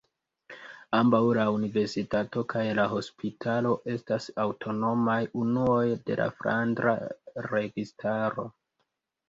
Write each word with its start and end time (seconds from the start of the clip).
Ambaŭ 0.99 1.19
la 1.39 1.43
universitato 1.55 2.43
kaj 2.53 2.63
la 2.79 2.85
hospitalo 2.95 3.75
estas 3.97 4.27
aŭtonomaj 4.47 5.21
unuoj 5.45 5.85
de 6.09 6.19
la 6.23 6.29
Flandra 6.41 6.97
Registaro. 7.53 8.51